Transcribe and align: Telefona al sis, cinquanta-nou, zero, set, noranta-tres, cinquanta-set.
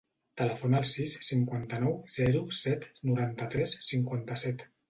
Telefona 0.39 0.79
al 0.83 0.87
sis, 0.91 1.13
cinquanta-nou, 1.27 1.93
zero, 2.15 2.43
set, 2.63 2.91
noranta-tres, 3.11 3.81
cinquanta-set. 3.93 4.69